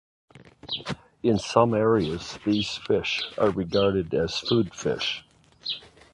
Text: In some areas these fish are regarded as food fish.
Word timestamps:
In 1.21 1.37
some 1.37 1.75
areas 1.75 2.39
these 2.43 2.75
fish 2.77 3.21
are 3.37 3.51
regarded 3.51 4.11
as 4.15 4.39
food 4.39 4.73
fish. 4.73 5.23